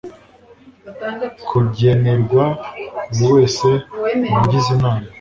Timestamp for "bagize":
4.39-4.69